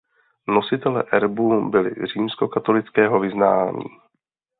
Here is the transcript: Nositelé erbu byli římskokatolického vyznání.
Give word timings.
Nositelé 0.47 1.03
erbu 1.11 1.69
byli 1.69 1.91
římskokatolického 2.13 3.19
vyznání. 3.19 3.85